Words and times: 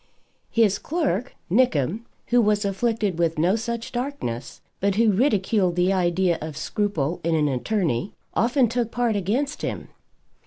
His 0.49 0.79
clerk, 0.79 1.35
Nickem, 1.51 2.05
who 2.29 2.41
was 2.41 2.65
afflicted 2.65 3.19
with 3.19 3.37
no 3.37 3.55
such 3.55 3.91
darkness, 3.91 4.59
but 4.79 4.95
who 4.95 5.11
ridiculed 5.11 5.75
the 5.75 5.93
idea 5.93 6.39
of 6.41 6.57
scruple 6.57 7.21
in 7.23 7.35
an 7.35 7.47
attorney, 7.47 8.11
often 8.33 8.67
took 8.67 8.89
part 8.89 9.15
against 9.15 9.61
him. 9.61 9.89